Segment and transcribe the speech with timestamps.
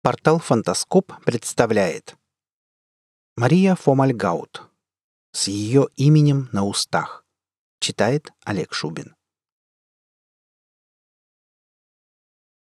[0.00, 2.16] Портал «Фантаскоп» представляет
[3.36, 4.70] Мария Фомальгаут
[5.32, 7.24] С ее именем на устах
[7.80, 9.16] Читает Олег Шубин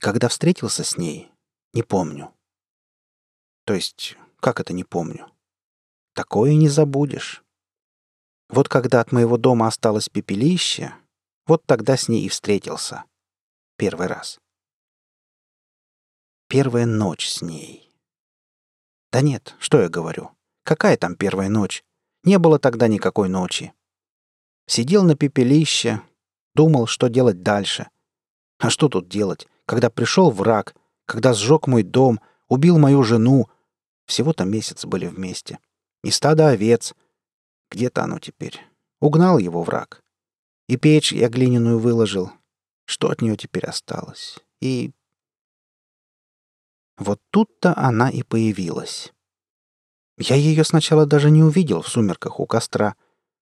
[0.00, 1.30] Когда встретился с ней,
[1.72, 2.34] не помню.
[3.64, 5.30] То есть, как это не помню?
[6.14, 7.44] Такое не забудешь.
[8.48, 10.96] Вот когда от моего дома осталось пепелище,
[11.46, 13.04] вот тогда с ней и встретился.
[13.76, 14.39] Первый раз.
[16.50, 17.88] Первая ночь с ней.
[19.12, 20.32] Да нет, что я говорю?
[20.64, 21.84] Какая там первая ночь?
[22.24, 23.72] Не было тогда никакой ночи.
[24.66, 26.02] Сидел на пепелище,
[26.56, 27.88] думал, что делать дальше.
[28.58, 30.74] А что тут делать, когда пришел враг,
[31.06, 33.48] когда сжег мой дом, убил мою жену?
[34.06, 35.60] Всего-то месяц были вместе.
[36.02, 36.94] И стадо овец.
[37.70, 38.58] Где-то оно теперь.
[38.98, 40.02] Угнал его враг.
[40.66, 42.32] И печь я глиняную выложил.
[42.86, 44.40] Что от нее теперь осталось?
[44.60, 44.90] И
[47.00, 49.10] вот тут-то она и появилась.
[50.18, 52.94] Я ее сначала даже не увидел в сумерках у костра.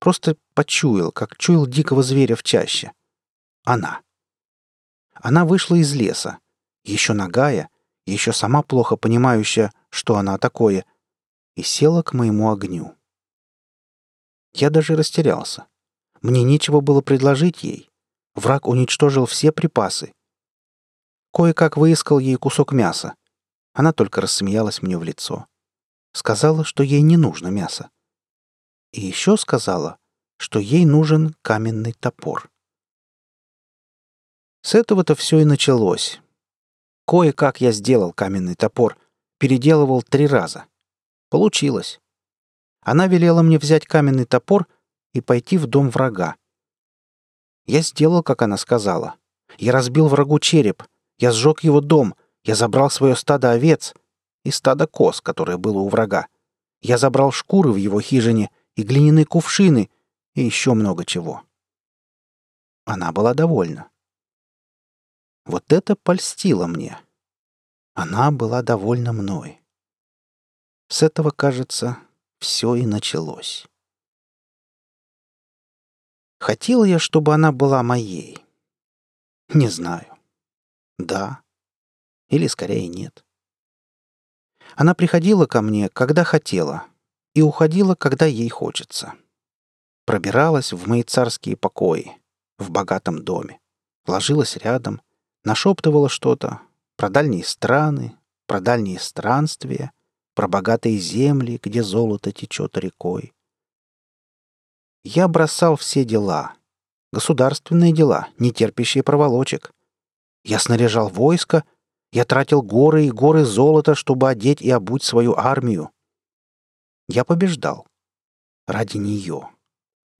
[0.00, 2.92] Просто почуял, как чуял дикого зверя в чаще.
[3.64, 4.00] Она.
[5.12, 6.38] Она вышла из леса.
[6.82, 7.68] Еще нагая,
[8.06, 10.86] еще сама плохо понимающая, что она такое,
[11.54, 12.96] и села к моему огню.
[14.54, 15.66] Я даже растерялся.
[16.22, 17.90] Мне нечего было предложить ей.
[18.34, 20.14] Враг уничтожил все припасы.
[21.34, 23.14] Кое-как выискал ей кусок мяса.
[23.72, 25.46] Она только рассмеялась мне в лицо.
[26.12, 27.90] Сказала, что ей не нужно мясо.
[28.92, 29.98] И еще сказала,
[30.36, 32.50] что ей нужен каменный топор.
[34.62, 36.20] С этого-то все и началось.
[37.06, 38.96] Кое-как я сделал каменный топор,
[39.38, 40.66] переделывал три раза.
[41.30, 42.00] Получилось.
[42.80, 44.68] Она велела мне взять каменный топор
[45.12, 46.36] и пойти в дом врага.
[47.66, 49.16] Я сделал, как она сказала.
[49.58, 50.82] Я разбил врагу череп,
[51.18, 53.94] я сжег его дом, я забрал свое стадо овец
[54.44, 56.28] и стадо коз, которое было у врага.
[56.80, 59.90] Я забрал шкуры в его хижине и глиняные кувшины
[60.34, 61.42] и еще много чего.
[62.84, 63.90] Она была довольна.
[65.44, 66.98] Вот это польстило мне.
[67.94, 69.60] Она была довольна мной.
[70.88, 71.98] С этого, кажется,
[72.38, 73.66] все и началось.
[76.40, 78.44] Хотел я, чтобы она была моей.
[79.48, 80.18] Не знаю.
[80.98, 81.41] Да,
[82.32, 83.24] или скорее нет.
[84.74, 86.86] Она приходила ко мне, когда хотела,
[87.34, 89.12] и уходила, когда ей хочется.
[90.06, 92.16] Пробиралась в мои царские покои,
[92.58, 93.60] в богатом доме,
[94.06, 95.02] ложилась рядом,
[95.44, 96.60] нашептывала что-то
[96.96, 98.16] про дальние страны,
[98.46, 99.92] про дальние странствия,
[100.34, 103.34] про богатые земли, где золото течет рекой.
[105.04, 106.54] Я бросал все дела,
[107.12, 109.74] государственные дела, не терпящие проволочек.
[110.44, 111.64] Я снаряжал войско
[112.12, 115.90] я тратил горы и горы золота, чтобы одеть и обуть свою армию.
[117.08, 117.86] Я побеждал.
[118.66, 119.48] Ради нее.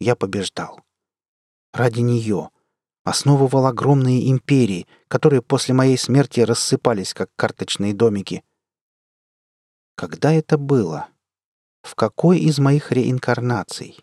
[0.01, 0.81] Я побеждал.
[1.73, 2.51] Ради нее.
[3.05, 8.43] Основывал огромные империи, которые после моей смерти рассыпались, как карточные домики.
[9.95, 11.09] Когда это было?
[11.83, 13.99] В какой из моих реинкарнаций?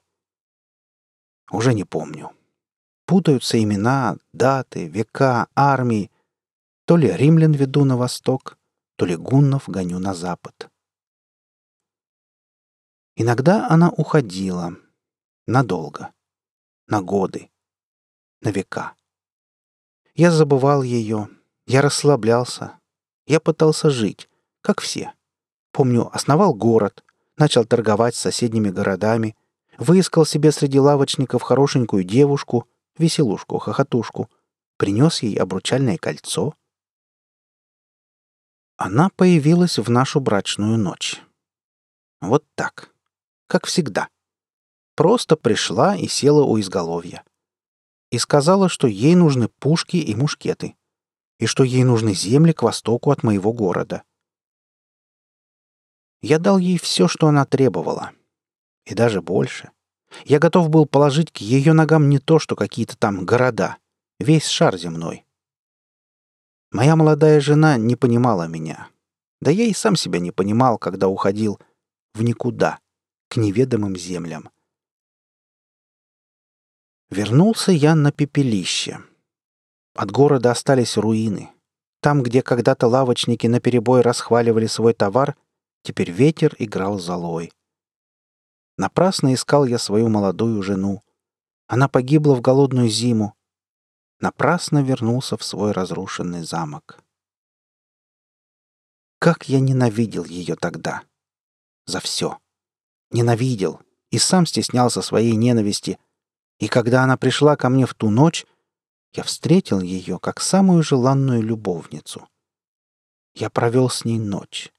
[1.51, 2.31] Уже не помню.
[3.07, 6.11] Путаются имена, даты, века, армии—
[6.89, 8.57] то ли римлян веду на восток,
[8.95, 10.71] то ли гуннов гоню на запад.
[13.15, 14.75] Иногда она уходила.
[15.45, 16.11] Надолго.
[16.87, 17.51] На годы.
[18.41, 18.95] На века.
[20.15, 21.29] Я забывал ее.
[21.67, 22.79] Я расслаблялся.
[23.27, 24.27] Я пытался жить,
[24.61, 25.13] как все.
[25.71, 27.03] Помню, основал город,
[27.37, 29.35] начал торговать с соседними городами,
[29.77, 32.67] выискал себе среди лавочников хорошенькую девушку,
[32.97, 34.27] веселушку, хохотушку,
[34.77, 36.55] принес ей обручальное кольцо,
[38.79, 41.21] она появилась в нашу брачную ночь.
[42.21, 42.95] Вот так.
[43.47, 44.07] Как всегда.
[44.95, 47.25] Просто пришла и села у изголовья.
[48.09, 50.77] И сказала, что ей нужны пушки и мушкеты.
[51.39, 54.03] И что ей нужны земли к востоку от моего города.
[56.21, 58.13] Я дал ей все, что она требовала.
[58.85, 59.71] И даже больше.
[60.23, 63.75] Я готов был положить к ее ногам не то, что какие-то там города.
[64.19, 65.25] Весь шар земной.
[66.71, 68.89] Моя молодая жена не понимала меня.
[69.41, 71.59] Да я и сам себя не понимал, когда уходил
[72.13, 72.79] в никуда,
[73.27, 74.49] к неведомым землям.
[77.09, 78.99] Вернулся я на пепелище.
[79.95, 81.49] От города остались руины.
[82.01, 85.35] Там, где когда-то лавочники наперебой расхваливали свой товар,
[85.81, 87.51] теперь ветер играл золой.
[88.77, 91.01] Напрасно искал я свою молодую жену.
[91.67, 93.33] Она погибла в голодную зиму,
[94.19, 96.99] напрасно вернулся в свой разрушенный замок.
[99.19, 101.03] Как я ненавидел ее тогда.
[101.85, 102.37] За все.
[103.11, 103.81] Ненавидел
[104.11, 105.99] и сам стеснялся своей ненависти.
[106.59, 108.45] И когда она пришла ко мне в ту ночь,
[109.13, 112.27] я встретил ее как самую желанную любовницу.
[113.33, 114.71] Я провел с ней ночь.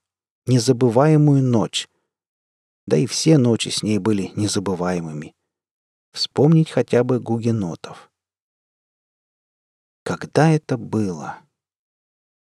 [0.47, 1.89] Незабываемую ночь.
[2.87, 5.35] Да и все ночи с ней были незабываемыми.
[6.13, 8.10] Вспомнить хотя бы гугенотов.
[10.03, 11.39] Когда это было?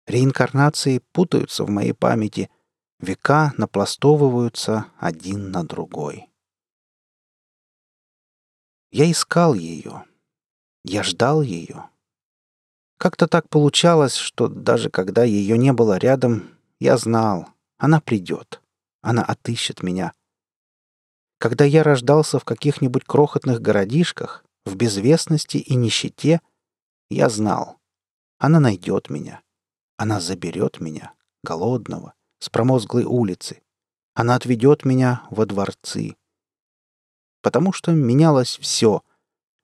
[0.07, 2.51] Реинкарнации путаются в моей памяти,
[3.01, 6.29] века напластовываются один на другой.
[8.91, 10.05] Я искал ее.
[10.85, 11.91] Я ждал ее.
[12.99, 16.49] Как-то так получалось, что даже когда ее не было рядом,
[16.81, 18.63] я знал, она придет.
[19.03, 20.13] Она отыщет меня.
[21.39, 26.41] Когда я рождался в каких-нибудь крохотных городишках, в безвестности и нищете,
[27.09, 27.79] я знал,
[28.39, 29.43] она найдет меня.
[29.97, 33.63] Она заберет меня, голодного, с промозглой улицы.
[34.15, 36.17] Она отведет меня во дворцы.
[37.43, 39.03] Потому что менялось все.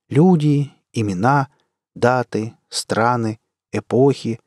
[0.09, 1.50] Люди, имена,
[1.94, 3.41] даты, страны,
[3.73, 4.41] эпохи,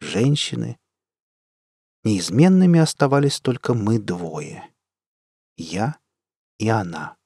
[0.00, 0.78] женщины.
[2.04, 4.70] Неизменными оставались только мы двое.
[5.56, 5.98] Я
[6.58, 7.16] и она.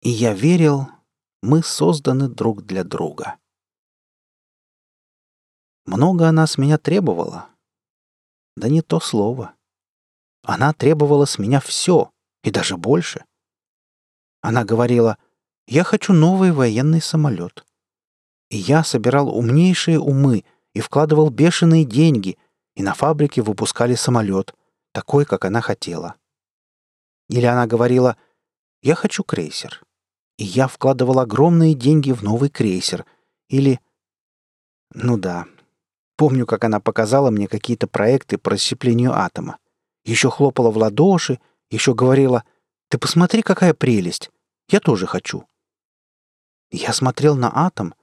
[0.00, 0.88] И я верил,
[1.42, 3.38] мы созданы друг для друга.
[5.86, 7.46] Много она с меня требовала.
[8.56, 9.54] Да не то слово.
[10.42, 12.10] Она требовала с меня все,
[12.42, 13.24] и даже больше.
[14.40, 15.16] Она говорила,
[15.68, 17.64] я хочу новый военный самолет.
[18.50, 20.44] И я собирал умнейшие умы
[20.74, 22.36] и вкладывал бешеные деньги,
[22.74, 24.54] и на фабрике выпускали самолет,
[24.92, 26.16] такой, как она хотела.
[27.28, 28.16] Или она говорила,
[28.82, 29.82] я хочу крейсер.
[30.36, 33.06] И я вкладывал огромные деньги в новый крейсер.
[33.48, 33.80] Или...
[34.92, 35.46] Ну да,
[36.16, 39.58] Помню, как она показала мне какие-то проекты по расщеплению атома.
[40.04, 41.40] Еще хлопала в ладоши,
[41.70, 42.44] еще говорила,
[42.88, 44.30] «Ты посмотри, какая прелесть!
[44.68, 45.44] Я тоже хочу!»
[46.70, 47.94] Я смотрел на атом,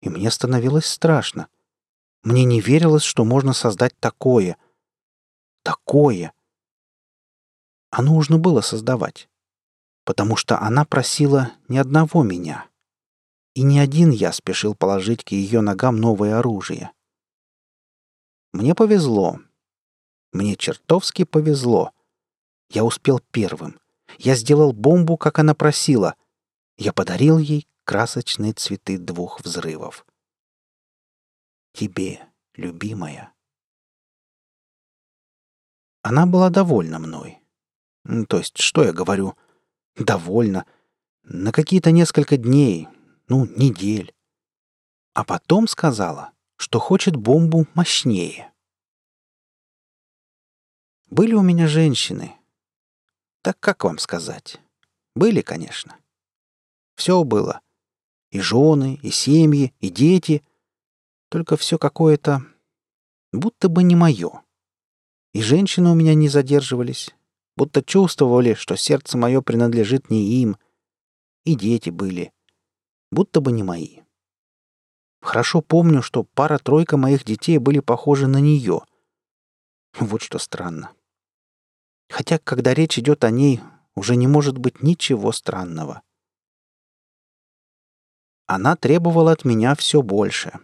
[0.00, 1.48] и мне становилось страшно.
[2.22, 4.56] Мне не верилось, что можно создать такое.
[5.62, 6.32] Такое.
[7.90, 9.28] А нужно было создавать.
[10.04, 12.66] Потому что она просила ни одного меня.
[13.54, 16.92] И ни один я спешил положить к ее ногам новое оружие.
[18.56, 19.38] Мне повезло.
[20.32, 21.92] Мне чертовски повезло.
[22.70, 23.78] Я успел первым.
[24.16, 26.14] Я сделал бомбу, как она просила.
[26.78, 30.06] Я подарил ей красочные цветы двух взрывов.
[31.74, 33.34] Тебе, любимая.
[36.00, 37.38] Она была довольна мной.
[38.26, 39.36] То есть, что я говорю?
[39.96, 40.64] Довольна.
[41.24, 42.88] На какие-то несколько дней,
[43.28, 44.14] ну, недель.
[45.12, 48.52] А потом сказала, что хочет бомбу мощнее.
[51.06, 52.34] Были у меня женщины.
[53.42, 54.60] Так как вам сказать?
[55.14, 55.96] Были, конечно.
[56.96, 57.60] Все было.
[58.30, 60.44] И жены, и семьи, и дети.
[61.28, 62.42] Только все какое-то...
[63.32, 64.42] будто бы не мое.
[65.32, 67.14] И женщины у меня не задерживались,
[67.56, 70.56] будто чувствовали, что сердце мое принадлежит не им.
[71.44, 72.32] И дети были,
[73.12, 74.00] будто бы не мои.
[75.26, 78.82] Хорошо помню, что пара-тройка моих детей были похожи на нее.
[79.98, 80.92] Вот что странно.
[82.08, 83.60] Хотя, когда речь идет о ней,
[83.96, 86.02] уже не может быть ничего странного.
[88.46, 90.60] Она требовала от меня все больше.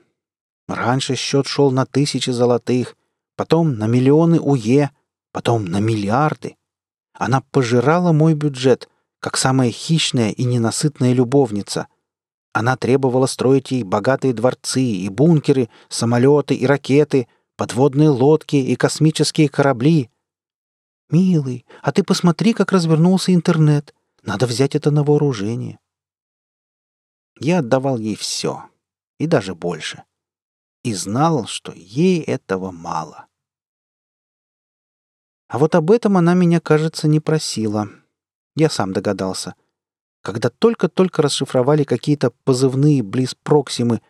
[0.69, 2.97] Раньше счет шел на тысячи золотых,
[3.35, 4.93] потом на миллионы уе,
[5.33, 6.55] потом на миллиарды.
[7.15, 11.89] Она пожирала мой бюджет, как самая хищная и ненасытная любовница,
[12.53, 19.49] она требовала строить ей богатые дворцы и бункеры, самолеты и ракеты, подводные лодки и космические
[19.49, 20.11] корабли.
[21.11, 23.95] «Милый, а ты посмотри, как развернулся интернет.
[24.23, 25.79] Надо взять это на вооружение».
[27.39, 28.65] Я отдавал ей все,
[29.19, 30.05] и даже больше.
[30.85, 33.27] И знал, что ей этого мало.
[35.49, 37.89] А вот об этом она меня, кажется, не просила.
[38.55, 39.55] Я сам догадался
[40.23, 44.01] когда только-только расшифровали какие-то позывные близ Проксимы,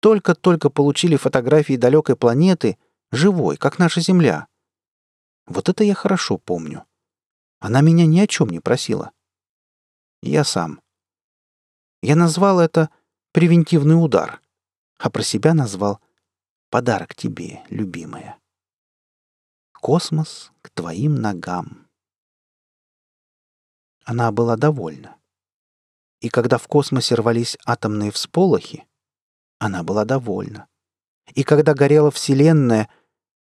[0.00, 2.76] только-только получили фотографии далекой планеты,
[3.12, 4.48] живой, как наша Земля.
[5.46, 6.84] Вот это я хорошо помню.
[7.60, 9.12] Она меня ни о чем не просила.
[10.22, 10.80] Я сам.
[12.02, 12.90] Я назвал это
[13.32, 14.40] «превентивный удар»,
[14.98, 16.00] а про себя назвал
[16.70, 18.38] «подарок тебе, любимая».
[19.72, 21.86] Космос к твоим ногам.
[24.04, 25.19] Она была довольна.
[26.20, 28.86] И когда в космосе рвались атомные всполохи,
[29.58, 30.68] она была довольна.
[31.34, 32.88] И когда горела Вселенная,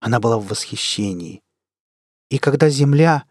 [0.01, 1.43] Она была в восхищении.
[2.29, 3.25] И когда земля...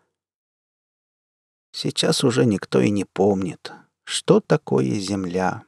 [1.73, 3.73] Сейчас уже никто и не помнит,
[4.05, 5.65] что такое земля.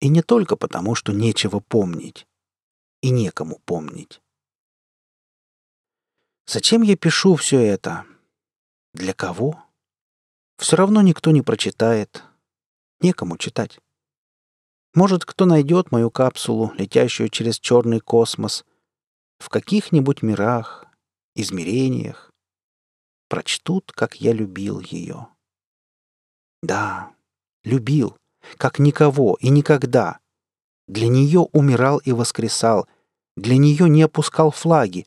[0.00, 2.26] И не только потому, что нечего помнить.
[3.02, 4.20] И некому помнить.
[6.46, 8.06] Зачем я пишу все это?
[8.94, 9.62] Для кого?
[10.56, 12.24] Все равно никто не прочитает.
[13.00, 13.78] Некому читать.
[14.94, 18.64] Может, кто найдет мою капсулу, летящую через черный космос,
[19.38, 20.86] в каких-нибудь мирах,
[21.36, 22.30] измерениях,
[23.28, 25.28] прочтут, как я любил ее.
[26.62, 27.14] Да,
[27.62, 28.16] любил,
[28.56, 30.18] как никого и никогда.
[30.88, 32.88] Для нее умирал и воскресал,
[33.36, 35.06] для нее не опускал флаги,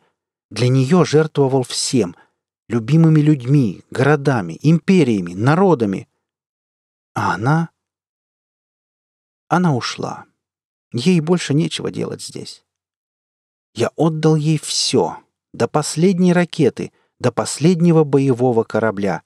[0.49, 2.15] для нее жертвовал всем—
[2.71, 6.07] любимыми людьми, городами, империями, народами.
[7.13, 7.70] А она...
[9.51, 10.27] Она ушла.
[10.93, 12.63] Ей больше нечего делать здесь.
[13.75, 15.17] Я отдал ей все,
[15.53, 19.23] до последней ракеты, до последнего боевого корабля.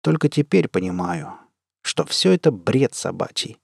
[0.00, 1.34] Только теперь понимаю,
[1.82, 3.58] что все это бред собачий,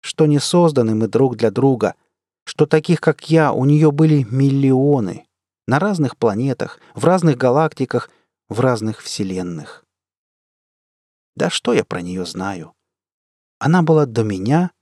[0.00, 1.96] что не созданы мы друг для друга,
[2.44, 5.26] что таких, как я, у нее были миллионы
[5.66, 8.10] на разных планетах, в разных галактиках,
[8.48, 9.84] в разных вселенных.
[11.34, 12.76] Да что я про нее знаю?
[13.64, 14.72] Она была до меня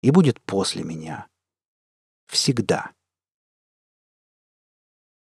[0.00, 1.28] и будет после меня.
[2.28, 2.92] Всегда.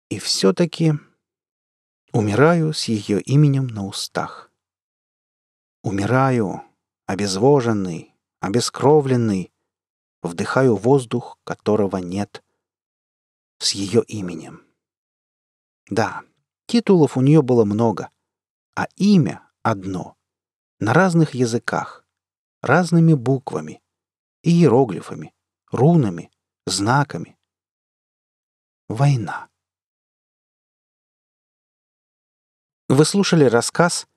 [0.09, 0.93] И все-таки
[2.11, 4.51] умираю с ее именем на устах.
[5.83, 6.63] Умираю,
[7.05, 9.53] обезвоженный, обескровленный,
[10.23, 12.43] вдыхаю воздух, которого нет,
[13.59, 14.65] с ее именем.
[15.87, 16.23] Да,
[16.65, 18.09] титулов у нее было много,
[18.75, 20.17] а имя одно,
[20.79, 22.06] на разных языках,
[22.61, 23.81] разными буквами,
[24.43, 25.33] иероглифами,
[25.71, 26.31] рунами,
[26.65, 27.37] знаками.
[28.87, 29.49] Война.
[32.87, 34.07] Вы слушали рассказ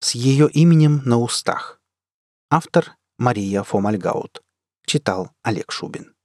[0.00, 1.80] «С ее именем на устах».
[2.50, 4.42] Автор Мария Фомальгаут.
[4.84, 6.15] Читал Олег Шубин.